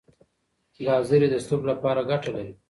[0.85, 2.53] ګازرې د سترګو لپاره ګټه لري.